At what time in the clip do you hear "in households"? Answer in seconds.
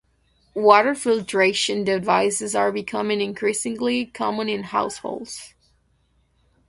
4.49-5.53